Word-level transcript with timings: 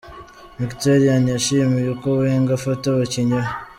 Mkhitaryan 0.59 1.25
yishimiye 1.31 1.89
uko 1.95 2.07
Wenger 2.21 2.55
afata 2.57 2.85
abakinnyi 2.89 3.35
be. 3.43 3.51